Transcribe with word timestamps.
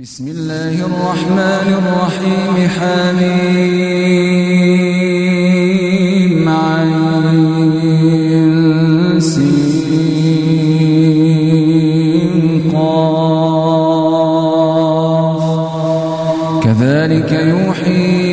بسم 0.00 0.28
الله 0.28 0.86
الرحمن 0.86 1.68
الرحيم 1.80 2.68
حميم 2.68 3.58
عين 6.48 7.60
سين 9.20 9.92
قاف. 12.72 13.84
كذلك 16.64 17.32
يوحي 17.32 18.32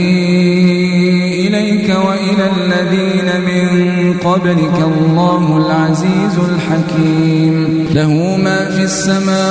إليك 1.48 1.88
وإلى 1.90 2.46
الذين 2.58 3.28
من 3.50 3.68
قبلك 4.14 4.78
الله 4.92 5.44
العزيز 5.58 6.36
الحكيم. 6.40 7.56
له 7.92 8.14
ما 8.38 8.60
في 8.72 8.84
السماوات 8.84 9.49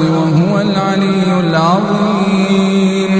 الأرض 0.00 0.10
وهو 0.10 0.60
العلي 0.60 1.40
العظيم. 1.40 3.12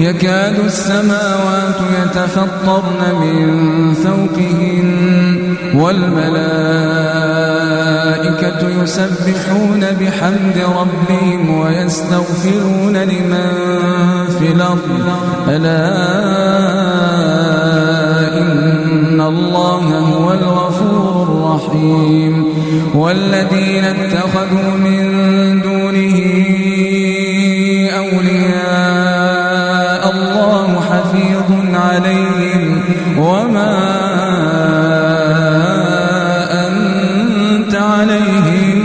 يكاد 0.00 0.58
السماوات 0.58 1.80
يتفطرن 2.02 3.14
من 3.20 3.94
فوقهن 3.94 5.56
والملائكة 5.74 6.42
يسبحون 8.82 9.80
بحمد 10.00 10.58
ربهم 10.80 11.60
ويستغفرون 11.60 12.96
لمن 12.96 13.50
في 14.38 14.52
الأرض. 14.52 15.02
ألا 15.48 15.88
إن 18.38 19.20
الله 19.20 19.98
هو 19.98 20.32
الغفور 20.32 21.22
الرحيم. 21.22 22.44
والذين 22.94 23.84
اتخذوا 23.84 24.70
من 24.76 25.17
دونه 25.98 27.90
أولياء 28.02 29.22
الله 30.14 30.80
حفيظ 30.80 31.48
عليهم 31.74 32.64
وما 33.18 33.76
أنت 36.66 37.74
عليهم 37.74 38.78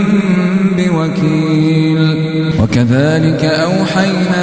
بوكيل. 0.76 2.02
وكذلك 2.60 3.42
أوحينا 3.44 4.33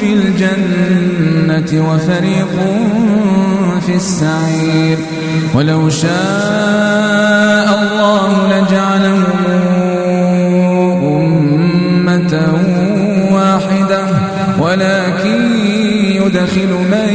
في 0.00 0.12
الجنة 0.12 1.92
وفريق 1.92 2.54
في 3.86 3.94
السعير. 3.94 4.98
ولو 5.54 5.90
شاء 5.90 7.68
الله 7.82 8.48
لجعلهم 8.48 9.24
أمة 11.02 12.34
واحدة 13.32 14.02
ولكن 14.58 15.40
يدخل 16.04 16.68
من 16.92 17.10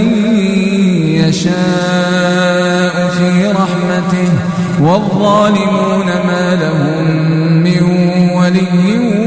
يشاء 1.27 3.07
في 3.09 3.51
رحمته 3.51 4.29
والظالمون 4.81 6.05
ما 6.05 6.55
لهم 6.61 7.07
من 7.63 7.83
ولي 8.35 9.26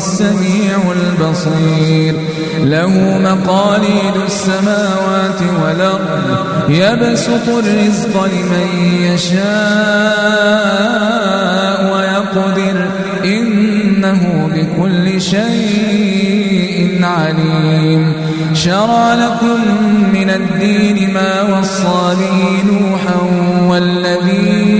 السميع 0.00 0.78
البصير. 0.92 2.14
له 2.64 3.18
مقاليد 3.18 4.16
السماوات 4.26 5.40
والأرض. 5.64 6.34
يبسط 6.68 7.48
الرزق 7.48 8.24
لمن 8.24 8.68
يشاء 9.02 9.40
ويقدر. 11.92 12.88
إنه 13.24 14.50
بكل 14.54 15.20
شيء 15.20 17.00
عليم. 17.02 18.12
شرع 18.54 19.14
لكم 19.14 19.60
من 20.12 20.30
الدين 20.30 21.14
ما 21.14 21.58
وصى 21.58 22.16
به 22.20 22.72
نوحا 22.72 23.18
والذي 23.66 24.79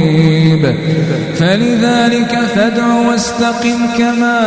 مريب 0.00 0.76
فلذلك 1.34 2.38
فادع 2.54 2.94
واستقم 3.08 3.88
كما 3.98 4.40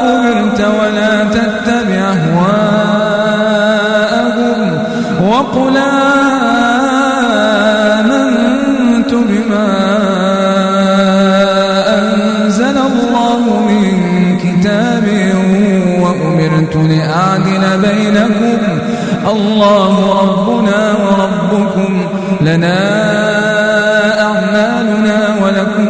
أمرت 0.00 0.60
ولا 0.60 1.24
تتبع 1.24 2.12
أهواءهم 2.12 2.72
وقل 5.22 5.76
آمنت 7.96 9.14
بما 9.14 9.68
أنزل 11.98 12.76
الله 12.78 13.60
من 13.68 14.38
كتاب 14.38 15.06
وأمرت 16.00 16.76
لأ 16.76 17.22
بينكم 17.76 18.91
الله 19.30 20.20
ربنا 20.22 20.94
وربكم 20.94 22.06
لنا 22.40 22.78
أعمالنا 24.20 25.34
ولكم 25.42 25.88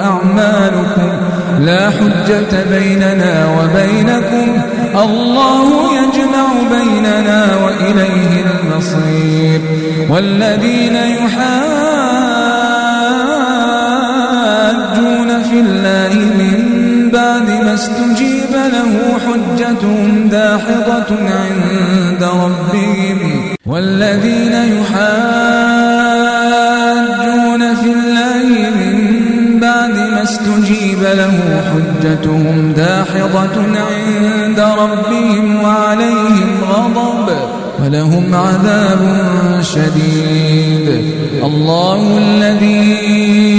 أعمالكم 0.00 1.10
لا 1.60 1.90
حجة 1.90 2.64
بيننا 2.70 3.46
وبينكم 3.58 4.62
الله 5.04 5.66
يجمع 5.92 6.46
بيننا 6.78 7.46
وإليه 7.64 8.44
المصير 8.44 9.60
والذين 10.10 10.94
يحاجون 10.96 11.52
في 15.42 15.60
الله 15.60 16.14
من 16.14 16.58
بعد 17.12 17.48
ما 17.64 17.74
استجيب 17.74 18.31
له 18.74 19.18
حجتهم 19.26 20.28
داحضة 20.28 21.10
عند 21.10 22.22
ربهم 22.22 23.18
والذين 23.66 24.52
يحاجون 24.52 25.02
في 27.74 27.90
الله 27.92 28.48
من 28.70 28.96
بعد 29.60 29.96
ما 29.96 30.22
استجيب 30.22 31.02
له 31.02 31.62
حجتهم 31.72 32.72
داحضة 32.76 33.56
عند 33.90 34.60
ربهم 34.60 35.62
وعليهم 35.62 36.50
غضب 36.70 37.28
ولهم 37.84 38.34
عذاب 38.34 39.00
شديد. 39.60 40.88
الله 41.44 42.18
الذي 42.18 43.51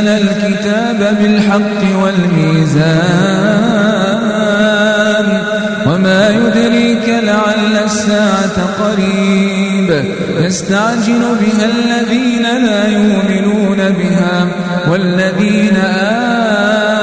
أنزل 0.00 0.08
الكتاب 0.08 1.16
بالحق 1.20 1.82
والميزان 2.02 2.90
وما 5.86 6.28
يدريك 6.28 7.08
لعل 7.08 7.76
الساعة 7.84 8.56
قريب 8.80 10.04
يستعجل 10.38 11.22
بها 11.40 11.66
الذين 11.66 12.42
لا 12.42 12.88
يؤمنون 12.88 13.76
بها 13.76 14.46
والذين 14.88 15.76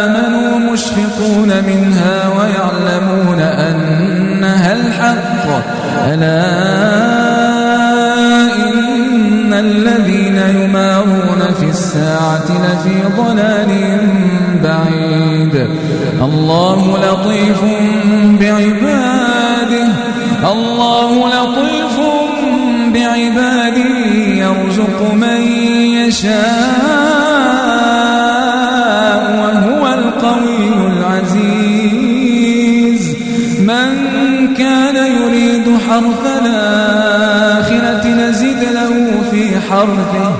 آمنوا 0.04 0.60
مشفقون 0.74 1.50
منها 1.68 2.28
ويعلمون 2.38 3.40
أنها 3.40 4.74
الحق. 4.74 5.48
ألا 6.08 6.48
إن 8.70 9.54
الذين 9.54 10.38
يمارون 10.38 11.17
في 11.60 11.70
الساعة 11.70 12.46
لفي 12.46 13.02
ضلال 13.18 13.72
بعيد. 14.64 15.68
الله 16.22 16.98
لطيف 16.98 17.62
بعباده. 18.40 19.88
الله 20.52 21.10
لطيف 21.30 21.96
بعباده. 22.94 23.92
يرزق 24.28 25.00
من 25.14 25.42
يشاء 26.08 26.38
وهو 29.40 29.84
القوي 29.88 30.66
العزيز. 30.88 31.98
من 33.60 33.90
كان 34.58 34.96
يريد 34.96 35.78
حرث 35.90 36.24
الآخرة 36.46 38.08
نزد 38.08 38.64
له 38.74 38.94
في 39.32 39.44
حرثه. 39.70 40.37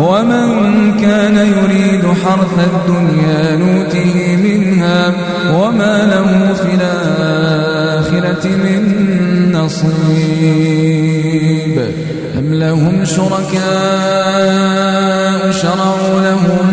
ومن 0.00 0.48
كان 1.00 1.36
يريد 1.36 2.04
حرث 2.24 2.56
الدنيا 2.72 3.56
نوته 3.56 4.36
منها 4.36 5.12
وما 5.52 5.96
له 6.12 6.54
في 6.54 6.74
الآخرة 6.74 8.44
من 8.48 8.82
نصيب. 9.52 11.00
أم 12.38 12.54
لهم 12.54 13.04
شركاء 13.04 14.60
شرعوا 15.50 16.20
لهم 16.20 16.66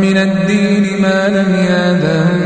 من 0.00 0.16
الدين 0.16 1.02
ما 1.02 1.28
لم 1.28 1.54
يأذن 1.54 2.45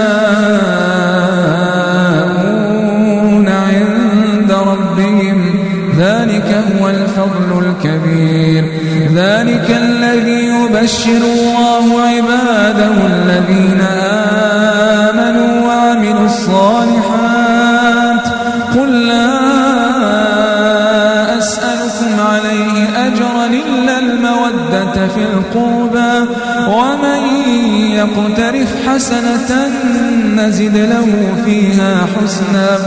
يبشر 10.81 11.17
الله 11.17 12.01
عباده 12.01 13.07
الذين 13.07 13.81
آمنوا 15.09 15.67
وعملوا 15.67 16.25
الصالحات. 16.25 18.27
قل 18.75 19.07
لا 19.07 19.31
أسألكم 21.37 22.19
عليه 22.19 23.07
أجرا 23.07 23.45
إلا 23.45 23.99
المودة 23.99 25.07
في 25.07 25.23
القربى. 25.23 26.29
ومن 26.67 27.21
يقترف 27.91 28.87
حسنة 28.87 29.70
نزد 30.47 30.77
له 30.77 31.05
فيها 31.45 32.05
حسنا. 32.05 32.77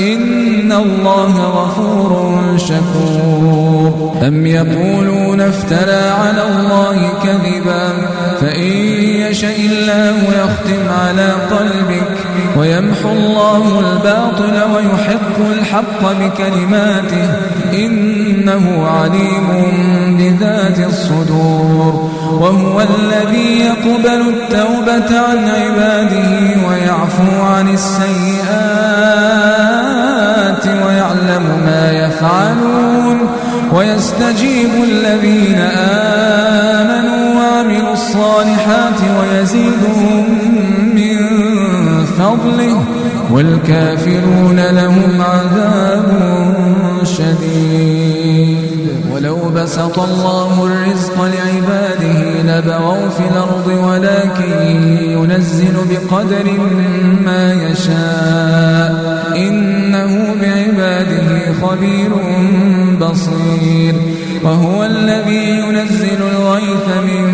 إن 0.00 0.72
الله 0.72 1.44
غفور 1.44 2.44
شكور. 2.56 4.12
أم 4.28 4.46
يقولون 4.46 5.40
افترى 5.40 6.10
على 6.10 6.42
الله 6.50 7.08
كذبا. 7.24 7.92
فإن 8.40 8.72
يشاء 9.30 9.60
الله 9.60 10.16
يختم 10.16 10.88
على 11.06 11.32
قلبك. 11.50 12.16
ويمحو 12.58 13.08
الله 13.08 13.80
الباطل 13.80 14.72
ويحق 14.74 15.38
الحق 15.58 16.02
بكلماته. 16.02 17.28
إنه 17.72 18.86
عليم 18.86 19.48
بذات 20.18 20.88
الصدور. 20.88 22.13
وهو 22.32 22.80
الذي 22.80 23.60
يقبل 23.60 24.20
التوبة 24.28 25.20
عن 25.20 25.48
عباده 25.48 26.30
ويعفو 26.68 27.42
عن 27.42 27.68
السيئات 27.74 28.14
ويعلم 30.86 31.44
ما 31.66 31.92
يفعلون 31.92 33.18
ويستجيب 33.72 34.70
الذين 34.84 35.60
آمنوا 36.80 37.40
وعملوا 37.40 37.92
الصالحات 37.92 39.00
ويزيدهم 39.20 40.24
من 40.94 41.16
فضله 42.18 42.84
والكافرون 43.30 44.60
لهم 44.60 45.20
عذاب 45.20 46.33
بسط 49.56 49.98
الله 49.98 50.66
الرزق 50.66 51.22
لعباده 51.22 52.42
لبغوا 52.42 53.08
في 53.08 53.20
الأرض 53.20 53.66
ولكن 53.66 54.66
ينزل 55.02 55.74
بقدر 55.90 56.46
ما 57.24 57.52
يشاء. 57.52 59.34
إنه 59.36 60.34
بعباده 60.40 61.52
خبير 61.62 62.10
بصير. 63.00 63.94
وهو 64.44 64.84
الذي 64.84 65.58
ينزل 65.58 66.18
الغيث 66.32 66.86
من 67.04 67.33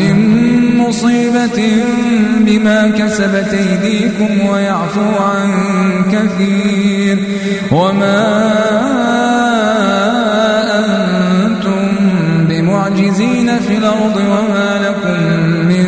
بما 2.39 2.87
كسبت 2.97 3.53
أيديكم 3.53 4.45
ويعفو 4.49 5.01
عن 5.01 5.49
كثير 6.11 7.17
وما 7.71 8.21
أنتم 11.45 11.81
بمعجزين 12.47 13.59
في 13.59 13.77
الأرض 13.77 14.15
وما 14.15 14.79
لكم 14.87 15.19
من 15.67 15.85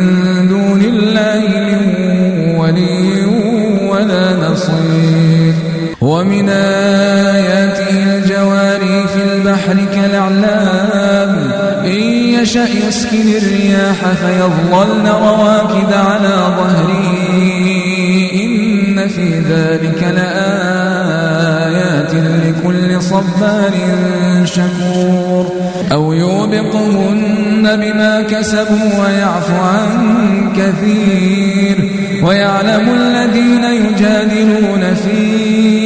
دون 0.48 0.80
الله 0.80 1.42
من 1.48 2.56
ولي 2.58 3.24
ولا 3.88 4.36
نصير 4.50 5.54
ومن 6.00 6.48
آياته 6.48 8.16
الجواري 8.16 9.04
في 9.08 9.22
البحر 9.34 9.76
كالأعلام 9.94 11.23
يشأ 12.54 12.86
يسكن 12.88 13.28
الرياح 13.28 13.96
فيظللن 14.22 15.06
رواكد 15.06 15.92
على 15.92 16.34
ظهره. 16.56 17.14
إن 18.34 19.08
في 19.08 19.38
ذلك 19.38 20.02
لآيات 20.16 21.44
لكل 22.14 23.02
صبار 23.02 23.72
شكور. 24.44 25.52
أو 25.92 26.12
يوبقهن 26.12 27.76
بما 27.76 28.22
كسبوا 28.22 29.04
ويعفو 29.04 29.54
عن 29.54 30.52
كثير. 30.56 31.90
ويعلم 32.22 32.88
الذين 32.94 33.64
يجادلون 33.64 34.94
في 34.94 35.83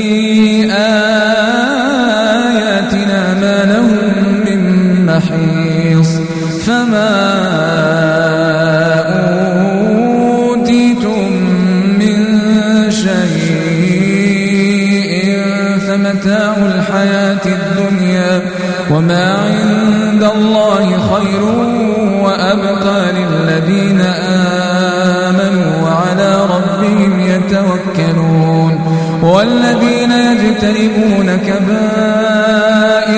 محيص 5.18 6.10
فما 6.66 7.14
أوتيتم 10.48 11.32
من 11.98 12.16
شيء 12.90 13.18
فمتاع 15.86 16.54
الحياة 16.56 17.44
الدنيا 17.46 18.42
وما 18.90 19.34
عند 19.34 20.22
الله 20.36 20.86
خير 21.14 21.42
وأبقى 22.22 23.12
للذين 23.12 24.00
آمنوا 25.30 25.70
وعلى 25.82 26.30
ربهم 26.54 27.20
يتوكلون. 27.20 28.72
والذين 29.22 30.12
يجتنبون 30.12 31.36
كبائر 31.36 32.47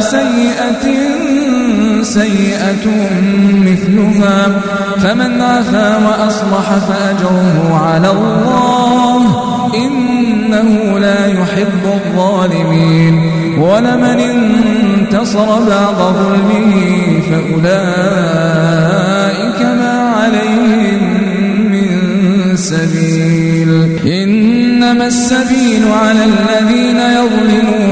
سيئة 0.00 0.86
سيئة 2.02 2.86
مثلها. 3.66 4.60
فمن 4.98 5.40
عفا 5.40 5.96
وأصلح 5.96 6.74
فأجره 6.88 7.80
على 7.84 8.10
الله 8.10 9.22
إنه 9.74 10.98
لا 10.98 11.26
يحب 11.26 11.84
الظالمين. 11.84 13.14
ولمن 13.58 14.20
انتصر 14.20 15.46
بعد 15.46 15.96
ظلمه 15.96 16.72
فأولئك 17.30 17.70
ما 19.62 19.96
عليهم 20.16 21.00
من 21.72 21.88
سبيل. 22.56 23.70
إنما 24.06 25.06
السبيل 25.06 25.82
على 25.92 26.24
الذين 26.24 26.96
يظلمون. 26.96 27.87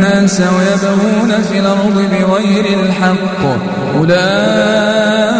الناس 0.00 0.40
ويبغون 0.40 1.42
في 1.42 1.58
الأرض 1.58 2.08
بغير 2.12 2.64
الحق. 2.80 3.42
أولئك 3.96 5.39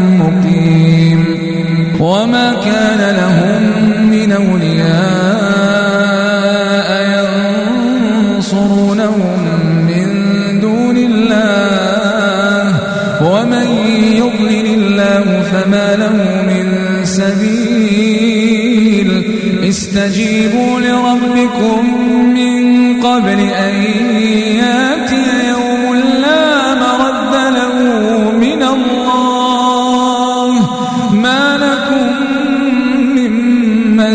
كان 2.65 3.01
لهم 3.15 3.61
من 4.09 4.31
أولياء 4.31 4.89
ينصرونهم 8.35 9.31
من 9.87 10.07
دون 10.59 10.97
الله. 10.97 12.65
ومن 13.23 13.67
يضلل 14.17 14.67
الله 14.73 15.25
فما 15.51 15.95
له 15.95 16.15
من 16.47 16.65
سبيل. 17.03 17.81
استجيبوا 19.63 20.79
لربكم 20.79 21.79
من 22.33 22.61
قبل 23.01 23.39
أن 23.39 23.70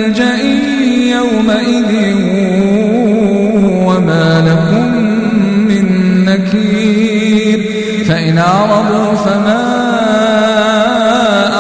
ملجأ 0.06 0.36
يومئذ 1.16 2.14
وما 3.86 4.40
لكم 4.46 4.86
من 5.68 5.84
نكير 6.24 7.58
فإن 8.08 8.38
أعرضوا 8.38 9.14
فما 9.14 9.62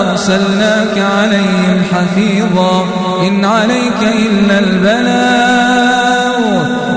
أرسلناك 0.00 0.98
عليهم 0.98 1.82
حفيظا 1.92 2.86
إن 3.28 3.44
عليك 3.44 4.02
إلا 4.02 4.58
البلاغ 4.58 6.38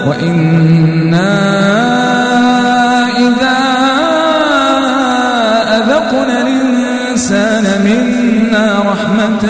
وإنا 0.07 1.39
إذا 3.17 3.59
أذقنا 5.77 6.41
الإنسان 6.41 7.65
منا 7.85 8.79
رحمة 8.85 9.49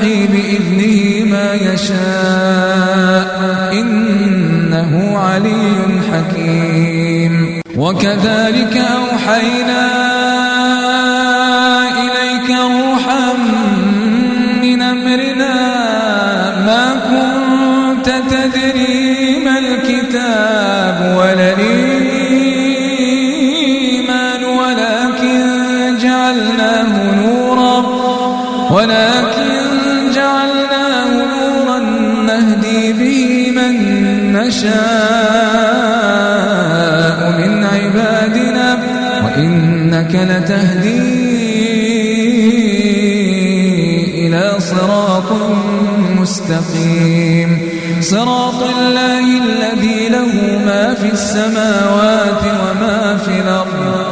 فيوحي 0.00 0.26
بإذنه 0.26 1.24
ما 1.30 1.54
يشاء 1.54 3.26
إنه 3.72 5.18
علي 5.18 6.00
حكيم. 6.12 7.60
وكذلك 7.76 8.76
أوحينا 8.76 9.95
نشاء 34.36 34.76
من 37.38 37.64
عبادنا 37.64 38.68
وإنك 39.24 40.12
لتهدي 40.14 41.16
إلى 44.26 44.44
صراط 44.58 45.30
مستقيم. 46.20 47.50
صراط 48.00 48.62
الله 48.62 49.24
الذي 49.44 50.08
له 50.08 50.32
ما 50.66 50.94
في 50.94 51.08
السماوات 51.12 52.42
وما 52.62 53.16
في 53.24 53.34
الأرض. 53.40 54.06